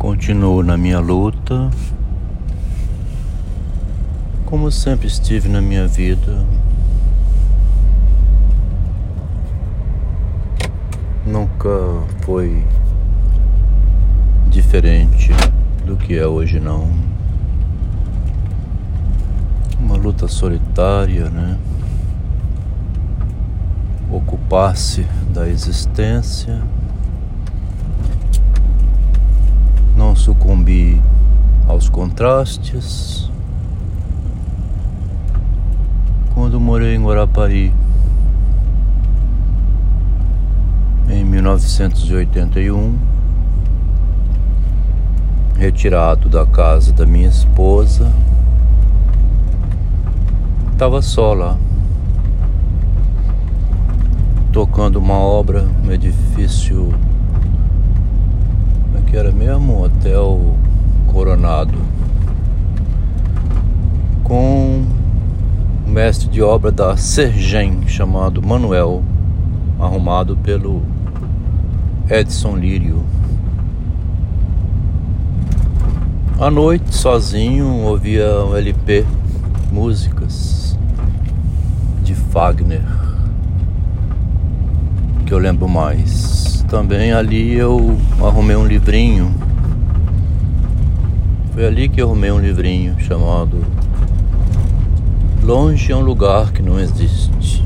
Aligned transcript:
Continuo 0.00 0.62
na 0.62 0.78
minha 0.78 0.98
luta, 0.98 1.70
como 4.46 4.72
sempre 4.72 5.06
estive 5.06 5.46
na 5.46 5.60
minha 5.60 5.86
vida. 5.86 6.42
Nunca 11.26 11.68
foi 12.22 12.64
diferente 14.48 15.32
do 15.84 15.98
que 15.98 16.16
é 16.16 16.26
hoje, 16.26 16.58
não. 16.58 16.90
Uma 19.78 19.96
luta 19.96 20.26
solitária, 20.26 21.28
né? 21.28 21.58
Ocupar-se 24.10 25.06
da 25.28 25.46
existência 25.46 26.58
não 30.00 30.16
sucumbir 30.16 30.98
aos 31.68 31.90
contrastes. 31.90 33.30
Quando 36.32 36.58
morei 36.58 36.94
em 36.96 37.04
Guarapari, 37.04 37.70
em 41.06 41.22
1981, 41.22 42.96
retirado 45.58 46.30
da 46.30 46.46
casa 46.46 46.94
da 46.94 47.04
minha 47.04 47.28
esposa, 47.28 48.10
estava 50.72 51.02
só 51.02 51.34
lá, 51.34 51.58
tocando 54.50 54.98
uma 54.98 55.18
obra 55.18 55.60
no 55.84 55.92
edifício 55.92 56.90
que 59.06 59.16
era 59.16 59.32
mesmo 59.32 59.84
hotel 59.84 60.56
Coronado 61.08 61.78
com 64.30 64.84
um 65.84 65.90
mestre 65.90 66.28
de 66.28 66.40
obra 66.40 66.70
da 66.70 66.96
Sergem 66.96 67.88
chamado 67.88 68.40
Manuel, 68.40 69.02
arrumado 69.76 70.36
pelo 70.36 70.82
Edson 72.08 72.56
Lírio. 72.56 73.02
À 76.38 76.48
noite, 76.48 76.94
sozinho, 76.94 77.66
ouvia 77.82 78.44
um 78.44 78.56
LP, 78.56 79.04
músicas 79.72 80.78
de 82.04 82.14
Fagner, 82.14 82.84
que 85.26 85.34
eu 85.34 85.38
lembro 85.38 85.68
mais 85.68 86.49
também 86.70 87.10
ali 87.10 87.54
eu 87.54 87.98
arrumei 88.24 88.54
um 88.54 88.64
livrinho. 88.64 89.34
Foi 91.52 91.66
ali 91.66 91.88
que 91.88 92.00
eu 92.00 92.06
arrumei 92.06 92.30
um 92.30 92.38
livrinho 92.38 92.98
chamado 93.00 93.60
Longe 95.42 95.90
é 95.90 95.96
um 95.96 96.00
lugar 96.00 96.52
que 96.52 96.62
não 96.62 96.78
existe. 96.78 97.64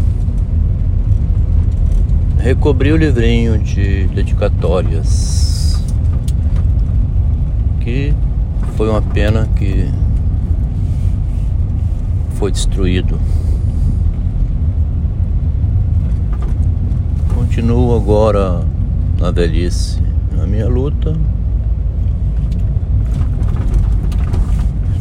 Recobri 2.39 2.93
o 2.93 2.97
livrinho 2.97 3.59
de 3.59 4.07
dedicatórias. 4.07 5.85
Que 7.81 8.15
foi 8.75 8.89
uma 8.89 9.03
pena 9.03 9.47
que 9.55 9.87
foi 12.37 12.51
destruído. 12.51 13.21
Continuo 17.35 17.95
agora 17.95 18.65
na 19.19 19.31
velhice, 19.31 20.03
na 20.33 20.47
minha 20.47 20.69
luta, 20.69 21.15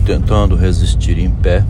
tentando 0.06 0.56
resistir 0.56 1.18
em 1.18 1.30
pé. 1.30 1.66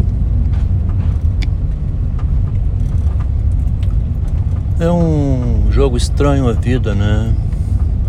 É 4.80 4.90
um 4.92 5.72
jogo 5.72 5.96
estranho 5.98 6.48
a 6.48 6.54
vida, 6.54 6.94
né? 6.94 7.34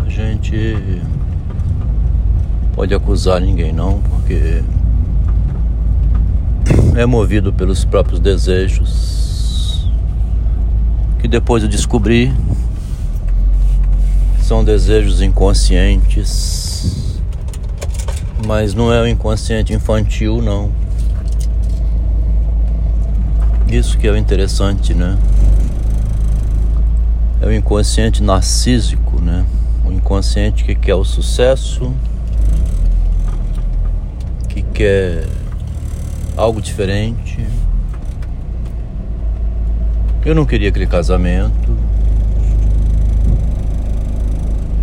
A 0.05 0.09
gente 0.09 0.77
pode 2.75 2.93
acusar 2.93 3.39
ninguém 3.39 3.71
não, 3.71 4.01
porque 4.01 4.61
é 6.95 7.05
movido 7.05 7.53
pelos 7.53 7.85
próprios 7.85 8.19
desejos 8.19 9.89
que 11.19 11.27
depois 11.27 11.63
eu 11.63 11.69
descobri 11.69 12.31
são 14.45 14.63
desejos 14.63 15.21
inconscientes, 15.23 17.19
mas 18.45 18.75
não 18.75 18.93
é 18.93 19.01
o 19.01 19.07
inconsciente 19.07 19.73
infantil, 19.73 20.39
não. 20.39 20.69
Isso 23.67 23.97
que 23.97 24.05
é 24.07 24.11
o 24.11 24.15
interessante, 24.15 24.93
né? 24.93 25.17
É 27.41 27.47
o 27.47 27.51
inconsciente 27.51 28.21
narcísico, 28.21 29.19
né? 29.19 29.43
O 29.83 29.91
inconsciente 29.91 30.63
que 30.63 30.75
quer 30.75 30.93
o 30.93 31.03
sucesso, 31.03 31.91
que 34.47 34.61
quer 34.61 35.25
algo 36.37 36.61
diferente. 36.61 37.43
Eu 40.23 40.35
não 40.35 40.45
queria 40.45 40.69
aquele 40.69 40.85
casamento. 40.85 41.74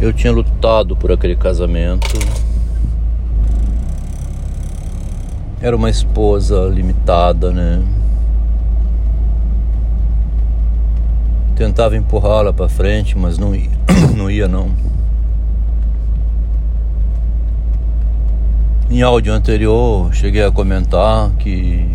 Eu 0.03 0.13
tinha 0.13 0.33
lutado 0.33 0.97
por 0.97 1.13
aquele 1.13 1.37
casamento. 1.37 2.19
Era 5.61 5.77
uma 5.77 5.89
esposa 5.89 6.67
limitada, 6.67 7.53
né? 7.53 7.81
Tentava 11.55 11.97
empurrá-la 11.97 12.53
para 12.53 12.69
frente, 12.69 13.17
mas 13.17 13.39
não 13.39 13.55
ia, 13.55 13.71
não 14.17 14.29
ia 14.29 14.49
não. 14.49 14.73
Em 18.91 19.03
áudio 19.03 19.33
anterior, 19.33 20.13
cheguei 20.13 20.43
a 20.43 20.51
comentar 20.51 21.31
que 21.39 21.89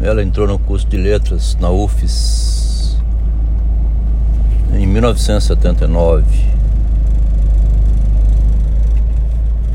ela 0.00 0.22
entrou 0.22 0.46
no 0.46 0.58
curso 0.58 0.86
de 0.86 0.96
letras 0.96 1.58
na 1.60 1.68
UFES 1.68 2.61
em 4.74 4.86
1979. 4.86 6.24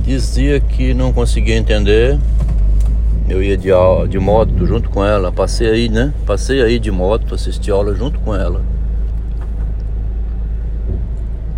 Dizia 0.04 0.60
que 0.60 0.94
não 0.94 1.12
conseguia 1.12 1.56
entender. 1.58 2.20
Eu 3.30 3.44
ia 3.44 3.58
de, 3.58 3.70
de 4.10 4.20
moto 4.20 4.66
junto 4.66 4.90
com 4.90 5.04
ela, 5.04 5.32
passei 5.32 5.70
aí, 5.70 5.90
né? 5.90 6.14
Passei 6.26 6.62
aí 6.62 6.80
de 6.80 6.90
moto, 6.90 7.36
assisti 7.36 7.70
aula 7.70 7.94
junto 7.94 8.18
com 8.20 8.34
ela. 8.34 8.64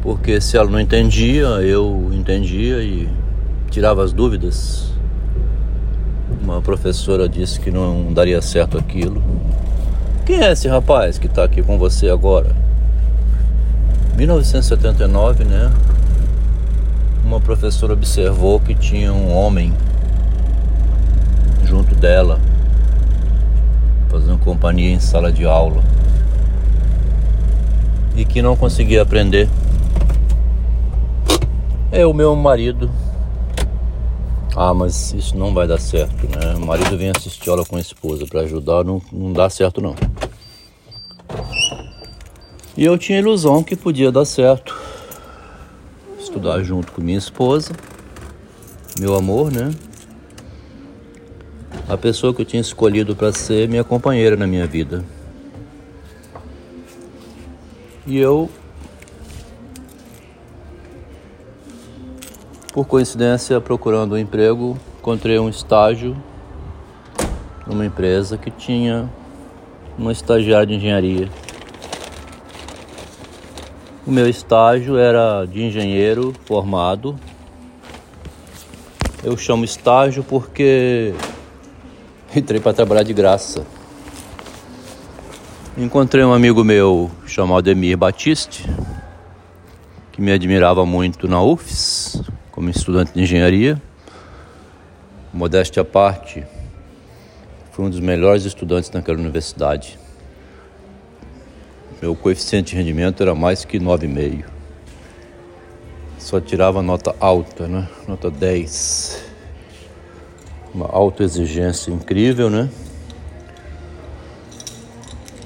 Porque 0.01 0.41
se 0.41 0.57
ela 0.57 0.69
não 0.69 0.79
entendia, 0.79 1.45
eu 1.45 2.09
entendia 2.11 2.81
e 2.81 3.07
tirava 3.69 4.03
as 4.03 4.11
dúvidas. 4.11 4.91
Uma 6.41 6.61
professora 6.61 7.29
disse 7.29 7.59
que 7.59 7.69
não 7.69 8.11
daria 8.11 8.41
certo 8.41 8.77
aquilo. 8.77 9.21
Quem 10.25 10.41
é 10.41 10.51
esse 10.51 10.67
rapaz 10.67 11.19
que 11.19 11.27
está 11.27 11.43
aqui 11.43 11.61
com 11.61 11.77
você 11.77 12.09
agora? 12.09 12.68
1979, 14.19 15.45
né? 15.45 15.71
Uma 17.23 17.39
professora 17.39 17.93
observou 17.93 18.59
que 18.59 18.75
tinha 18.75 19.13
um 19.13 19.33
homem 19.33 19.73
junto 21.63 21.95
dela, 21.95 22.37
fazendo 24.09 24.37
companhia 24.39 24.91
em 24.91 24.99
sala 24.99 25.31
de 25.31 25.45
aula, 25.45 25.81
e 28.13 28.25
que 28.25 28.41
não 28.41 28.57
conseguia 28.57 29.03
aprender. 29.03 29.47
É 31.89 32.05
o 32.05 32.13
meu 32.13 32.35
marido. 32.35 32.91
Ah, 34.53 34.73
mas 34.73 35.13
isso 35.13 35.37
não 35.37 35.53
vai 35.53 35.65
dar 35.65 35.79
certo, 35.79 36.27
né? 36.27 36.55
O 36.55 36.65
marido 36.65 36.97
vem 36.97 37.09
assistir 37.15 37.49
aula 37.49 37.63
com 37.63 37.77
a 37.77 37.79
esposa 37.79 38.25
para 38.25 38.41
ajudar, 38.41 38.83
não, 38.83 39.01
não 39.13 39.31
dá 39.31 39.49
certo 39.49 39.79
não. 39.79 39.95
E 42.79 42.85
eu 42.85 42.97
tinha 42.97 43.19
ilusão 43.19 43.61
que 43.61 43.75
podia 43.75 44.09
dar 44.09 44.23
certo. 44.23 44.73
Estudar 46.17 46.63
junto 46.63 46.93
com 46.93 47.01
minha 47.01 47.17
esposa, 47.17 47.73
meu 48.97 49.15
amor, 49.15 49.51
né? 49.51 49.69
A 51.89 51.97
pessoa 51.97 52.33
que 52.33 52.41
eu 52.41 52.45
tinha 52.45 52.61
escolhido 52.61 53.17
para 53.17 53.33
ser 53.33 53.67
minha 53.67 53.83
companheira 53.83 54.37
na 54.37 54.47
minha 54.47 54.65
vida. 54.65 55.03
E 58.07 58.17
eu, 58.17 58.49
por 62.71 62.85
coincidência, 62.85 63.59
procurando 63.59 64.15
um 64.15 64.17
emprego, 64.17 64.79
encontrei 64.99 65.37
um 65.37 65.49
estágio 65.49 66.15
numa 67.67 67.85
empresa 67.85 68.37
que 68.37 68.49
tinha 68.49 69.09
uma 69.97 70.13
estagiária 70.13 70.65
de 70.65 70.75
engenharia. 70.75 71.29
O 74.09 74.11
meu 74.11 74.27
estágio 74.27 74.97
era 74.97 75.45
de 75.45 75.61
engenheiro 75.61 76.33
formado 76.45 77.15
Eu 79.23 79.37
chamo 79.37 79.63
estágio 79.63 80.23
porque 80.23 81.13
entrei 82.35 82.59
para 82.59 82.73
trabalhar 82.73 83.03
de 83.03 83.13
graça. 83.13 83.63
Encontrei 85.77 86.23
um 86.23 86.33
amigo 86.33 86.63
meu 86.63 87.11
chamado 87.27 87.69
Emir 87.69 87.95
Batiste, 87.97 88.67
que 90.11 90.19
me 90.23 90.31
admirava 90.31 90.83
muito 90.87 91.27
na 91.27 91.43
UFES, 91.43 92.23
como 92.49 92.67
estudante 92.67 93.13
de 93.13 93.21
engenharia. 93.21 93.79
Modéstia 95.31 95.83
à 95.83 95.85
parte, 95.85 96.43
fui 97.71 97.85
um 97.85 97.91
dos 97.91 97.99
melhores 97.99 98.43
estudantes 98.43 98.89
naquela 98.89 99.19
universidade. 99.19 99.99
Meu 102.01 102.15
coeficiente 102.15 102.71
de 102.71 102.77
rendimento 102.77 103.21
era 103.21 103.35
mais 103.35 103.65
que 103.65 103.77
9,5. 103.77 104.45
Só 106.17 106.39
tirava 106.39 106.81
nota 106.81 107.13
alta, 107.19 107.67
né? 107.67 107.89
Nota 108.07 108.31
10. 108.31 109.25
Uma 110.73 110.87
autoexigência 110.87 111.91
incrível, 111.91 112.49
né? 112.49 112.69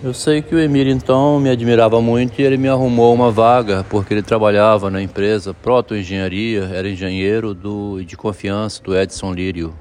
Eu 0.03 0.13
sei 0.13 0.41
que 0.41 0.53
o 0.53 0.59
Emir 0.59 0.85
então 0.87 1.39
me 1.39 1.49
admirava 1.49 2.01
muito 2.01 2.39
e 2.39 2.43
ele 2.43 2.57
me 2.57 2.67
arrumou 2.67 3.13
uma 3.13 3.31
vaga 3.31 3.85
porque 3.89 4.13
ele 4.13 4.21
trabalhava 4.21 4.91
na 4.91 5.01
empresa 5.01 5.53
Proto 5.53 5.95
Engenharia, 5.95 6.65
era 6.73 6.89
engenheiro 6.89 7.53
do, 7.53 8.03
de 8.03 8.17
confiança 8.17 8.83
do 8.83 8.95
Edson 8.95 9.31
Lírio. 9.31 9.73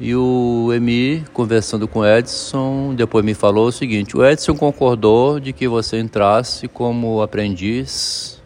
E 0.00 0.14
o 0.14 0.70
Emir, 0.74 1.30
conversando 1.32 1.86
com 1.86 2.00
o 2.00 2.06
Edson, 2.06 2.94
depois 2.94 3.24
me 3.24 3.34
falou 3.34 3.68
o 3.68 3.72
seguinte: 3.72 4.16
o 4.16 4.24
Edson 4.24 4.54
concordou 4.54 5.38
de 5.38 5.52
que 5.52 5.68
você 5.68 5.98
entrasse 6.00 6.66
como 6.66 7.22
aprendiz 7.22 8.42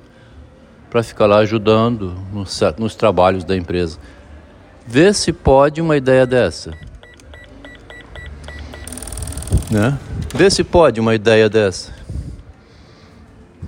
para 0.91 1.03
ficar 1.03 1.27
lá 1.27 1.39
ajudando 1.39 2.15
nos, 2.33 2.61
nos 2.79 2.95
trabalhos 2.95 3.45
da 3.45 3.57
empresa. 3.57 3.99
Vê 4.87 5.13
se 5.13 5.33
pode 5.33 5.81
uma 5.81 5.97
ideia 5.97 6.27
dessa. 6.27 6.73
Né? 9.71 9.99
Vê 10.35 10.51
se 10.51 10.63
pode 10.63 11.01
uma 11.01 11.15
ideia 11.15 11.49
dessa. 11.49 11.93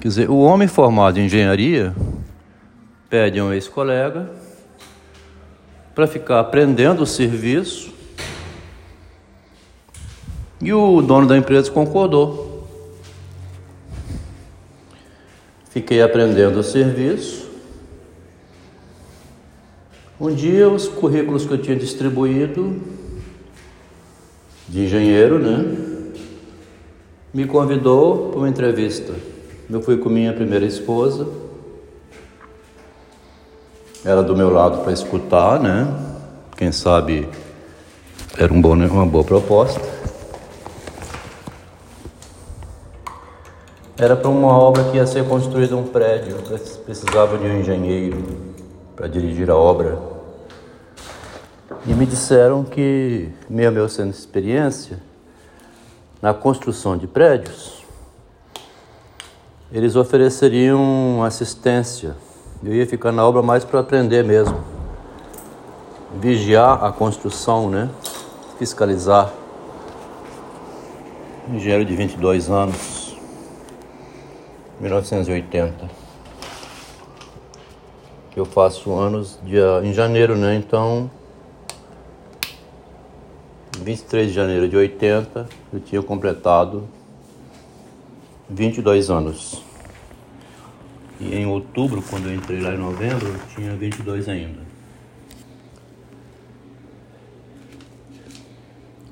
Quer 0.00 0.08
dizer, 0.08 0.30
o 0.30 0.38
homem 0.38 0.68
formado 0.68 1.18
em 1.18 1.26
engenharia 1.26 1.94
pede 3.10 3.40
a 3.40 3.44
um 3.44 3.52
ex-colega 3.52 4.30
para 5.98 6.06
ficar 6.06 6.38
aprendendo 6.38 7.02
o 7.02 7.06
serviço 7.06 7.92
e 10.62 10.72
o 10.72 11.02
dono 11.02 11.26
da 11.26 11.36
empresa 11.36 11.72
concordou. 11.72 12.68
Fiquei 15.70 16.00
aprendendo 16.00 16.60
o 16.60 16.62
serviço. 16.62 17.48
Um 20.20 20.32
dia, 20.32 20.68
os 20.68 20.86
currículos 20.86 21.44
que 21.44 21.54
eu 21.54 21.58
tinha 21.58 21.76
distribuído 21.76 22.80
de 24.68 24.84
engenheiro, 24.84 25.40
né? 25.40 26.14
Me 27.34 27.44
convidou 27.44 28.28
para 28.28 28.38
uma 28.38 28.48
entrevista. 28.48 29.16
Eu 29.68 29.82
fui 29.82 29.96
com 29.96 30.08
minha 30.08 30.32
primeira 30.32 30.64
esposa. 30.64 31.26
Ela 34.04 34.22
do 34.22 34.36
meu 34.36 34.50
lado 34.50 34.78
para 34.78 34.92
escutar, 34.92 35.58
né? 35.58 35.86
Quem 36.56 36.70
sabe 36.70 37.28
era 38.36 38.52
um 38.52 38.60
bom, 38.60 38.74
uma 38.74 39.04
boa 39.04 39.24
proposta. 39.24 39.80
Era 43.96 44.14
para 44.14 44.28
uma 44.28 44.56
obra 44.56 44.84
que 44.84 44.96
ia 44.96 45.06
ser 45.06 45.26
construída 45.26 45.76
um 45.76 45.84
prédio. 45.84 46.36
Precisava 46.84 47.36
de 47.36 47.44
um 47.44 47.58
engenheiro 47.58 48.24
para 48.94 49.08
dirigir 49.08 49.50
a 49.50 49.56
obra. 49.56 49.98
E 51.84 51.92
me 51.92 52.06
disseram 52.06 52.62
que, 52.62 53.28
meio 53.50 53.72
meu 53.72 53.88
sendo 53.88 54.10
experiência, 54.10 55.00
na 56.22 56.32
construção 56.32 56.96
de 56.96 57.08
prédios, 57.08 57.84
eles 59.72 59.96
ofereceriam 59.96 61.22
assistência. 61.24 62.14
Eu 62.62 62.74
ia 62.74 62.84
ficar 62.86 63.12
na 63.12 63.24
obra 63.24 63.40
mais 63.40 63.64
para 63.64 63.78
aprender 63.78 64.24
mesmo. 64.24 64.58
Vigiar 66.20 66.82
a 66.84 66.90
construção, 66.90 67.70
né? 67.70 67.88
Fiscalizar. 68.58 69.32
Engenheiro 71.48 71.84
de 71.84 71.94
22 71.94 72.50
anos, 72.50 73.16
1980. 74.80 75.88
Eu 78.36 78.44
faço 78.44 78.92
anos 78.92 79.38
dia, 79.44 79.80
em 79.84 79.92
janeiro, 79.92 80.36
né? 80.36 80.56
Então 80.56 81.08
23 83.80 84.28
de 84.28 84.34
janeiro 84.34 84.68
de 84.68 84.76
80, 84.76 85.48
eu 85.72 85.80
tinha 85.80 86.02
completado 86.02 86.88
22 88.50 89.10
anos. 89.10 89.67
E 91.20 91.34
em 91.34 91.46
outubro, 91.46 92.02
quando 92.08 92.28
eu 92.28 92.34
entrei 92.34 92.60
lá 92.60 92.74
em 92.74 92.78
novembro, 92.78 93.26
eu 93.26 93.40
tinha 93.54 93.74
22 93.74 94.28
ainda. 94.28 94.68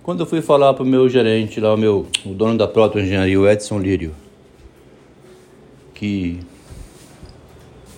Quando 0.02 0.20
eu 0.20 0.26
fui 0.26 0.40
falar 0.40 0.72
para 0.72 0.84
o 0.84 0.86
meu 0.86 1.08
gerente 1.08 1.60
lá, 1.60 1.74
o, 1.74 1.76
meu, 1.76 2.06
o 2.24 2.32
dono 2.32 2.56
da 2.56 2.68
Proto 2.68 2.96
Engenharia, 2.96 3.40
o 3.40 3.48
Edson 3.48 3.80
Lírio, 3.80 4.14
que 5.92 6.38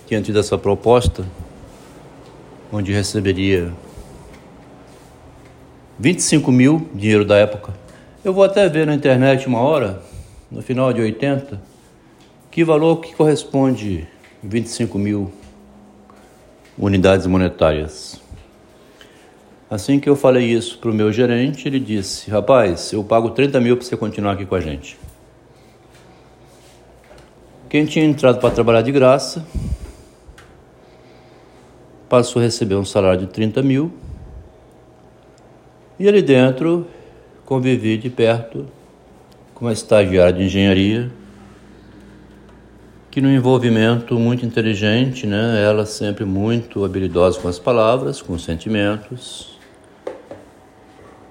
tinha 0.07 0.19
tido 0.19 0.39
essa 0.39 0.57
proposta, 0.57 1.23
onde 2.71 2.91
receberia 2.91 3.71
25 5.99 6.51
mil, 6.51 6.89
dinheiro 6.95 7.23
da 7.23 7.37
época. 7.37 7.73
Eu 8.25 8.33
vou 8.33 8.43
até 8.43 8.67
ver 8.67 8.87
na 8.87 8.95
internet 8.95 9.45
uma 9.45 9.59
hora, 9.59 10.01
no 10.49 10.63
final 10.63 10.91
de 10.91 11.01
80, 11.01 11.61
que 12.51 12.63
valor 12.63 12.97
que 12.97 13.13
corresponde 13.13 14.07
25 14.41 14.97
mil 14.97 15.31
unidades 16.77 17.27
monetárias. 17.27 18.19
Assim 19.69 19.99
que 19.99 20.09
eu 20.09 20.15
falei 20.15 20.45
isso 20.47 20.79
para 20.79 20.89
o 20.89 20.93
meu 20.93 21.11
gerente, 21.11 21.67
ele 21.67 21.79
disse: 21.79 22.31
Rapaz, 22.31 22.91
eu 22.91 23.03
pago 23.03 23.29
30 23.29 23.59
mil 23.59 23.77
para 23.77 23.85
você 23.85 23.95
continuar 23.95 24.33
aqui 24.33 24.45
com 24.45 24.55
a 24.55 24.61
gente. 24.61 24.97
Quem 27.69 27.85
tinha 27.85 28.03
entrado 28.03 28.39
para 28.39 28.49
trabalhar 28.49 28.81
de 28.81 28.91
graça 28.91 29.45
passou 32.09 32.41
a 32.41 32.45
receber 32.45 32.73
um 32.73 32.85
salário 32.85 33.19
de 33.19 33.27
30 33.27 33.61
mil 33.61 33.93
e 35.99 36.07
ali 36.07 36.23
dentro 36.23 36.87
convivi 37.45 37.95
de 37.95 38.09
perto 38.09 38.65
com 39.53 39.65
uma 39.65 39.73
estagiária 39.73 40.33
de 40.33 40.45
engenharia 40.45 41.11
que 43.11 43.21
no 43.21 43.31
envolvimento 43.31 44.19
muito 44.19 44.45
inteligente, 44.45 45.25
né, 45.25 45.63
ela 45.63 45.85
sempre 45.85 46.25
muito 46.25 46.85
habilidosa 46.85 47.39
com 47.39 47.47
as 47.47 47.57
palavras, 47.57 48.21
com 48.21 48.33
os 48.33 48.43
sentimentos, 48.43 49.57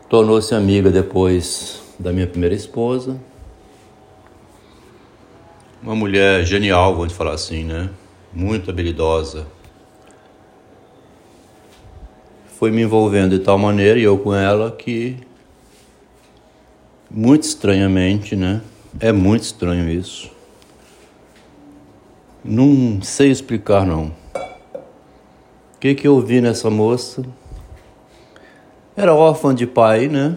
tornou-se 0.08 0.54
amiga 0.54 0.90
depois 0.90 1.82
da 1.98 2.12
minha 2.12 2.26
primeira 2.26 2.54
esposa, 2.54 3.16
uma 5.82 5.94
mulher 5.94 6.44
genial, 6.44 6.96
vamos 6.96 7.12
falar 7.12 7.34
assim, 7.34 7.64
né, 7.64 7.88
muito 8.32 8.70
habilidosa, 8.70 9.46
foi 12.58 12.72
me 12.72 12.82
envolvendo 12.82 13.38
de 13.38 13.44
tal 13.44 13.56
maneira, 13.56 14.00
e 14.00 14.02
eu 14.02 14.18
com 14.18 14.34
ela, 14.34 14.72
que 14.72 15.16
muito 17.08 17.44
estranhamente, 17.44 18.34
né? 18.34 18.60
É 18.98 19.12
muito 19.12 19.44
estranho 19.44 19.88
isso. 19.88 20.37
Não 22.50 23.02
sei 23.02 23.30
explicar 23.30 23.84
não. 23.84 24.04
O 24.04 25.78
que 25.78 25.94
que 25.94 26.08
eu 26.08 26.18
vi 26.18 26.40
nessa 26.40 26.70
moça? 26.70 27.22
Era 28.96 29.14
órfã 29.14 29.54
de 29.54 29.66
pai, 29.66 30.08
né? 30.08 30.34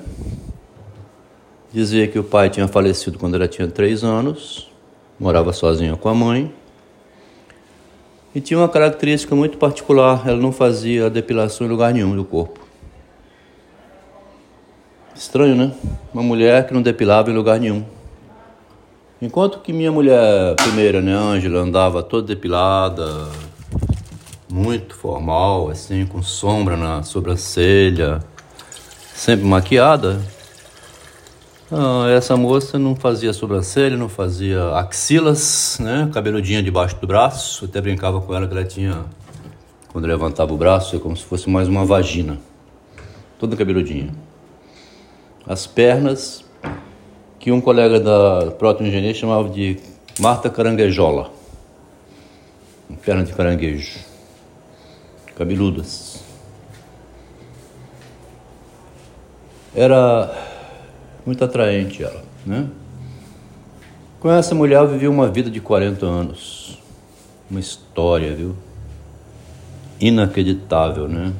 Dizia 1.71 2.05
que 2.09 2.19
o 2.19 2.23
pai 2.25 2.49
tinha 2.49 2.67
falecido 2.67 3.17
quando 3.17 3.35
ela 3.35 3.47
tinha 3.47 3.65
três 3.65 4.03
anos, 4.03 4.69
morava 5.17 5.53
sozinha 5.53 5.95
com 5.95 6.09
a 6.09 6.13
mãe. 6.13 6.53
E 8.35 8.41
tinha 8.41 8.59
uma 8.59 8.67
característica 8.67 9.33
muito 9.33 9.57
particular, 9.57 10.27
ela 10.27 10.37
não 10.37 10.51
fazia 10.51 11.09
depilação 11.09 11.65
em 11.65 11.69
lugar 11.69 11.93
nenhum 11.93 12.13
do 12.13 12.25
corpo. 12.25 12.59
Estranho, 15.15 15.55
né? 15.55 15.71
Uma 16.13 16.23
mulher 16.23 16.67
que 16.67 16.73
não 16.73 16.81
depilava 16.81 17.31
em 17.31 17.33
lugar 17.33 17.57
nenhum. 17.57 17.85
Enquanto 19.21 19.59
que 19.59 19.71
minha 19.71 19.91
mulher 19.91 20.55
primeira, 20.55 20.99
né, 20.99 21.13
Ângela, 21.13 21.59
andava 21.59 22.01
toda 22.01 22.27
depilada, 22.27 23.27
muito 24.49 24.95
formal, 24.95 25.69
assim, 25.69 26.05
com 26.07 26.23
sombra 26.23 26.75
na 26.75 27.03
sobrancelha, 27.03 28.19
sempre 29.13 29.45
maquiada, 29.45 30.19
ah, 31.71 32.09
essa 32.09 32.35
moça 32.35 32.77
não 32.77 32.95
fazia 32.95 33.31
sobrancelha, 33.31 33.95
não 33.95 34.09
fazia 34.09 34.75
axilas, 34.75 35.77
né? 35.79 36.09
Cabeludinha 36.11 36.61
debaixo 36.61 36.97
do 36.99 37.07
braço. 37.07 37.63
Eu 37.63 37.69
até 37.69 37.79
brincava 37.79 38.19
com 38.19 38.35
ela 38.35 38.45
que 38.45 38.53
ela 38.53 38.65
tinha 38.65 39.05
Quando 39.87 40.05
levantava 40.05 40.53
o 40.53 40.57
braço, 40.57 40.95
é 40.95 40.99
como 40.99 41.15
se 41.15 41.23
fosse 41.23 41.49
mais 41.49 41.67
uma 41.67 41.85
vagina, 41.85 42.39
toda 43.39 43.55
cabeludinha. 43.55 44.09
As 45.45 45.67
pernas, 45.67 46.43
que 47.41 47.51
um 47.51 47.59
colega 47.59 47.99
da 47.99 48.51
proto-engenharia 48.51 49.15
chamava 49.15 49.49
de 49.49 49.79
Marta 50.19 50.47
Caranguejola. 50.47 51.31
Perna 53.03 53.23
de 53.23 53.33
caranguejo. 53.33 53.99
Cabeludas. 55.35 56.23
Era 59.73 60.31
muito 61.25 61.43
atraente 61.43 62.03
ela, 62.03 62.21
né? 62.45 62.69
Com 64.19 64.31
essa 64.31 64.53
mulher 64.53 64.77
eu 64.81 64.87
vivi 64.87 65.07
uma 65.07 65.27
vida 65.27 65.49
de 65.49 65.59
40 65.59 66.05
anos. 66.05 66.77
Uma 67.49 67.59
história, 67.59 68.35
viu? 68.35 68.55
Inacreditável, 69.99 71.07
né? 71.07 71.33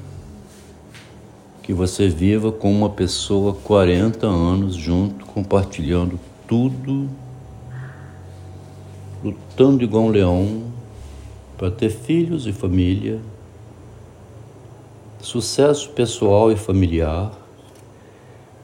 Que 1.64 1.74
você 1.74 2.08
viva 2.08 2.52
com 2.52 2.72
uma 2.72 2.90
pessoa 2.90 3.54
40 3.54 4.26
anos 4.26 4.76
junto, 4.76 5.26
compartilhando 5.26 6.20
tudo, 6.48 7.10
lutando 9.24 9.84
igual 9.84 10.06
um 10.06 10.10
leão 10.10 10.64
para 11.58 11.70
ter 11.70 11.90
filhos 11.90 12.48
e 12.48 12.52
família, 12.52 13.22
sucesso 15.22 15.90
pessoal 15.92 16.52
e 16.52 16.56
familiar, 16.56 17.32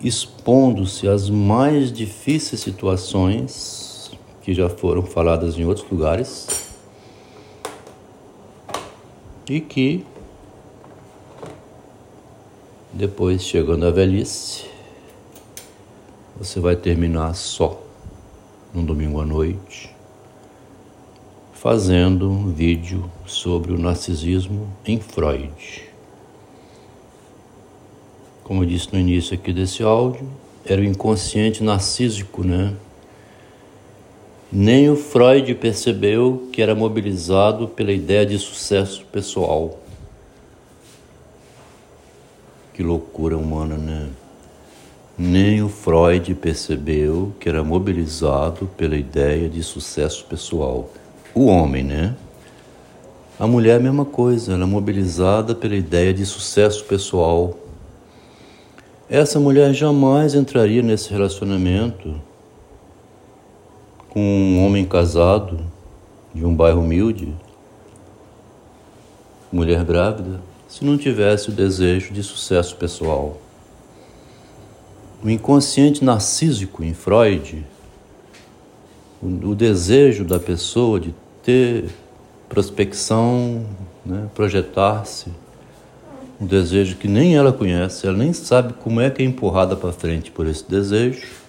expondo-se 0.02 1.08
às 1.08 1.30
mais 1.30 1.92
difíceis 1.92 2.62
situações 2.62 4.12
que 4.42 4.54
já 4.54 4.70
foram 4.70 5.04
faladas 5.04 5.58
em 5.58 5.66
outros 5.66 5.90
lugares 5.90 6.68
e 9.50 9.60
que 9.60 10.06
depois 12.98 13.44
chegando 13.44 13.86
à 13.86 13.92
velhice 13.92 14.66
você 16.36 16.60
vai 16.60 16.76
terminar 16.76 17.36
só 17.36 17.80
num 18.74 18.84
domingo 18.84 19.22
à 19.22 19.26
noite 19.26 19.96
fazendo 21.54 22.28
um 22.28 22.52
vídeo 22.52 23.08
sobre 23.24 23.72
o 23.72 23.78
narcisismo 23.78 24.68
em 24.84 25.00
Freud. 25.00 25.84
Como 28.44 28.64
eu 28.64 28.68
disse 28.68 28.92
no 28.92 29.00
início 29.00 29.36
aqui 29.36 29.54
desse 29.54 29.84
áudio, 29.84 30.28
era 30.66 30.82
o 30.82 30.84
inconsciente 30.84 31.64
narcísico, 31.64 32.44
né? 32.44 32.74
Nem 34.52 34.90
o 34.90 34.96
Freud 34.96 35.54
percebeu 35.56 36.48
que 36.52 36.64
era 36.64 36.74
mobilizado 36.74 37.68
pela 37.68 37.92
ideia 37.92 38.26
de 38.26 38.40
sucesso 38.40 39.06
pessoal. 39.12 39.78
Que 42.78 42.84
loucura 42.84 43.36
humana, 43.36 43.76
né? 43.76 44.08
Nem 45.18 45.64
o 45.64 45.68
Freud 45.68 46.36
percebeu 46.36 47.34
que 47.40 47.50
era 47.50 47.64
mobilizado 47.64 48.68
pela 48.78 48.96
ideia 48.96 49.50
de 49.50 49.64
sucesso 49.64 50.24
pessoal. 50.26 50.88
O 51.34 51.48
homem, 51.48 51.84
né? 51.84 52.16
A 53.40 53.48
mulher 53.48 53.72
é 53.72 53.76
a 53.78 53.80
mesma 53.80 54.06
coisa, 54.06 54.54
ela 54.54 54.62
é 54.62 54.68
mobilizada 54.68 55.56
pela 55.56 55.76
ideia 55.76 56.14
de 56.14 56.24
sucesso 56.24 56.86
pessoal. 56.86 57.58
Essa 59.10 59.40
mulher 59.40 59.74
jamais 59.74 60.36
entraria 60.36 60.84
nesse 60.84 61.10
relacionamento 61.10 62.14
com 64.08 64.20
um 64.20 64.64
homem 64.64 64.86
casado 64.86 65.62
de 66.32 66.46
um 66.46 66.54
bairro 66.54 66.82
humilde, 66.82 67.34
mulher 69.52 69.84
grávida, 69.84 70.40
se 70.68 70.84
não 70.84 70.98
tivesse 70.98 71.50
o 71.50 71.52
desejo 71.52 72.14
de 72.14 72.22
sucesso 72.24 72.76
pessoal. 72.76 73.40
O 75.24 75.30
inconsciente 75.30 76.04
narcísico 76.04 76.84
em 76.84 76.94
Freud, 76.94 77.66
o, 79.22 79.56
desejo 79.56 80.24
da 80.24 80.40
pessoa 80.40 81.00
de 81.00 81.14
ter 81.42 81.86
prospecção, 82.48 83.66
né, 84.06 84.28
projetar-se, 84.36 85.32
um 86.40 86.46
desejo 86.46 86.98
que 86.98 87.08
nem 87.08 87.36
ela 87.36 87.52
conhece, 87.52 88.06
ela 88.06 88.18
nem 88.18 88.32
sabe 88.32 88.74
como 88.74 89.02
é 89.02 89.10
que 89.10 89.24
é 89.24 89.26
empurrada 89.26 89.76
para 89.76 89.92
frente 89.92 90.30
por 90.30 90.46
esse 90.46 90.70
desejo 90.70 91.48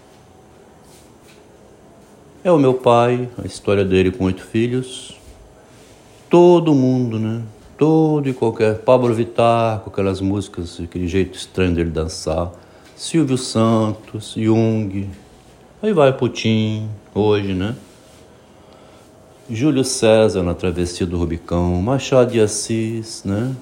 é 2.49 2.53
o 2.53 2.59
meu 2.59 2.75
pai, 2.75 3.29
a 3.37 3.47
história 3.47 3.85
dele 3.85 4.11
com 4.11 4.25
oito 4.25 4.43
filhos. 4.43 5.17
Todo 6.31 6.75
mundo, 6.75 7.19
né? 7.19 7.43
Todo 7.79 8.29
e 8.29 8.35
qualquer. 8.35 8.79
Pablo 8.81 9.15
Vittar, 9.15 9.79
com 9.81 9.91
aquelas 9.91 10.21
músicas, 10.21 10.81
aquele 10.81 11.07
jeito 11.07 11.39
estranho 11.39 11.77
dele 11.77 11.91
dançar. 11.91 12.51
Silvio 12.97 13.39
Santos, 13.39 14.35
Jung. 14.37 15.09
Aí 15.81 15.93
vai 15.93 16.13
Putin, 16.13 16.89
hoje, 17.15 17.55
né? 17.55 17.77
Júlio 19.49 19.85
César 19.85 20.43
na 20.43 20.55
Travessia 20.55 21.07
do 21.07 21.17
Rubicão, 21.17 21.81
Machado 21.81 22.33
de 22.33 22.41
Assis, 22.41 23.23
né? 23.25 23.55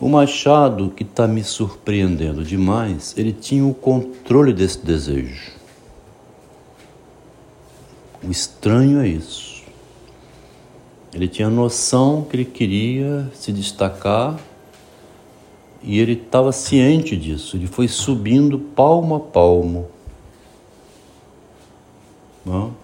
O 0.00 0.08
Machado, 0.08 0.88
que 0.90 1.02
está 1.02 1.26
me 1.26 1.42
surpreendendo 1.42 2.44
demais, 2.44 3.12
ele 3.16 3.32
tinha 3.32 3.66
o 3.66 3.74
controle 3.74 4.52
desse 4.52 4.78
desejo. 4.78 5.50
O 8.22 8.30
estranho 8.30 9.00
é 9.00 9.08
isso. 9.08 9.51
Ele 11.14 11.28
tinha 11.28 11.50
noção 11.50 12.22
que 12.22 12.36
ele 12.36 12.44
queria 12.44 13.30
se 13.34 13.52
destacar 13.52 14.38
e 15.82 15.98
ele 15.98 16.12
estava 16.12 16.52
ciente 16.52 17.16
disso. 17.16 17.56
Ele 17.56 17.66
foi 17.66 17.86
subindo 17.86 18.58
palmo 18.58 19.16
a 19.16 19.20
palmo. 19.20 19.88
Não? 22.44 22.74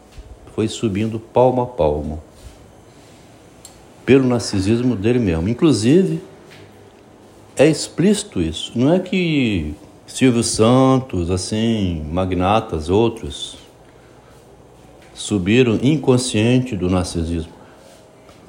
Foi 0.55 0.69
subindo 0.69 1.19
palmo 1.19 1.63
a 1.63 1.67
palmo. 1.67 2.23
Pelo 4.05 4.27
narcisismo 4.27 4.95
dele 4.95 5.19
mesmo. 5.19 5.49
Inclusive, 5.49 6.21
é 7.57 7.67
explícito 7.67 8.41
isso. 8.41 8.73
Não 8.75 8.93
é 8.93 9.01
que 9.01 9.75
Silvio 10.07 10.43
Santos, 10.43 11.31
assim, 11.31 12.03
magnatas, 12.11 12.91
outros, 12.91 13.57
subiram 15.15 15.79
inconsciente 15.83 16.77
do 16.77 16.91
narcisismo. 16.91 17.58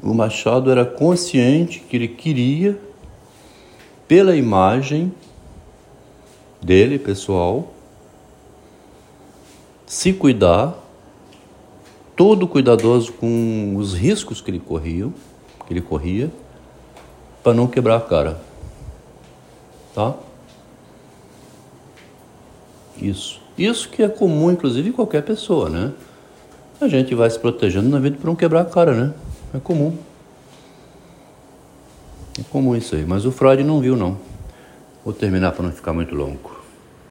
O 0.02 0.14
Machado 0.14 0.72
era 0.72 0.86
consciente 0.86 1.80
que 1.80 1.96
ele 1.96 2.08
queria, 2.08 2.80
pela 4.08 4.36
imagem 4.36 5.14
dele, 6.62 6.98
pessoal, 6.98 7.74
se 9.86 10.14
cuidar, 10.14 10.76
todo 12.16 12.48
cuidadoso 12.48 13.12
com 13.14 13.76
os 13.78 13.94
riscos 13.94 14.42
que 14.42 14.52
ele 14.52 14.60
corria, 14.60 15.10
que 15.68 15.74
ele 15.74 15.82
corria, 15.82 16.32
para 17.44 17.54
não 17.54 17.68
quebrar 17.68 17.98
a 17.98 18.02
cara. 18.02 18.42
Tá? 19.94 20.16
Isso. 23.02 23.42
Isso 23.58 23.90
que 23.90 24.02
é 24.02 24.08
comum, 24.08 24.52
inclusive, 24.52 24.90
em 24.90 24.94
qualquer 24.94 25.24
pessoa, 25.24 25.70
né? 25.70 25.94
a 26.82 26.88
gente 26.88 27.14
vai 27.14 27.30
se 27.30 27.38
protegendo 27.38 27.90
na 27.90 28.00
vida 28.00 28.18
para 28.18 28.28
não 28.28 28.36
quebrar 28.36 28.62
a 28.62 28.66
cara, 28.66 28.94
né? 28.94 29.14
É 29.54 29.60
comum. 29.60 29.98
É 32.40 32.44
comum 32.52 32.76
isso 32.76 32.96
aí. 32.96 33.06
Mas 33.06 33.26
o 33.26 33.32
Freud 33.32 33.64
não 33.64 33.80
viu, 33.80 33.96
não. 33.96 34.18
Vou 35.04 35.14
terminar 35.14 35.52
para 35.54 35.64
não 35.64 35.72
ficar 35.72 35.94
muito 35.94 36.14
longo. 36.14 36.59